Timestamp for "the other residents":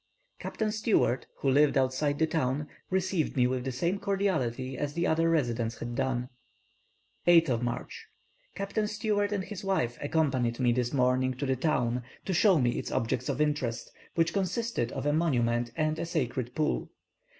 4.93-5.77